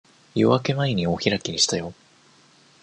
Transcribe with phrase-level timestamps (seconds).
[0.33, 1.93] 夜明け前にお開きにしたよ。